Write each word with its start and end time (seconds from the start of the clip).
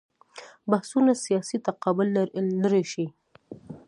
بحثونه 0.71 1.13
سیاسي 1.25 1.57
تقابل 1.67 2.07
لرې 2.61 2.83
شي. 2.91 3.05